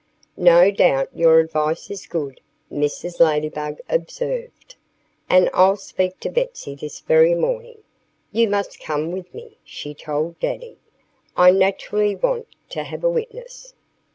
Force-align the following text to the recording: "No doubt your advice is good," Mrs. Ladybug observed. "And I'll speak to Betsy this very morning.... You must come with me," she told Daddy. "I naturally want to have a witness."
"No 0.37 0.71
doubt 0.71 1.09
your 1.13 1.39
advice 1.39 1.91
is 1.91 2.07
good," 2.07 2.41
Mrs. 2.71 3.19
Ladybug 3.19 3.77
observed. 3.87 4.73
"And 5.29 5.47
I'll 5.53 5.77
speak 5.77 6.19
to 6.21 6.29
Betsy 6.31 6.73
this 6.73 7.01
very 7.01 7.35
morning.... 7.35 7.83
You 8.31 8.49
must 8.49 8.79
come 8.81 9.11
with 9.11 9.31
me," 9.31 9.59
she 9.63 9.93
told 9.93 10.39
Daddy. 10.39 10.77
"I 11.37 11.51
naturally 11.51 12.15
want 12.15 12.47
to 12.69 12.81
have 12.81 13.03
a 13.03 13.11
witness." 13.11 13.75